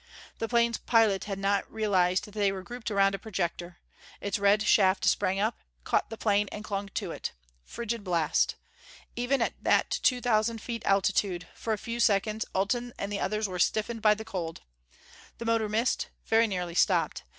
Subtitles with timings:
[0.39, 3.77] The plane's pilot had not realized that they were grouped around a projector;
[4.19, 7.33] its red shaft sprang up, caught the plane and clung to it.
[7.63, 8.55] Frigid blast!
[9.15, 13.47] Even at that two thousand feet altitude, for a few seconds Alten and the others
[13.47, 14.61] were stiffened by the cold.
[15.37, 17.21] The motor missed; very nearly stopped.